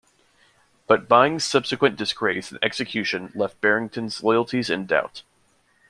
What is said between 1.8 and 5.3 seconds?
disgrace and execution left Barrington's loyalties in doubt.